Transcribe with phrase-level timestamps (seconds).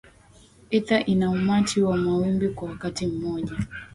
[0.77, 3.55] ether ina umati wa mawimbi kwa wakati mmoja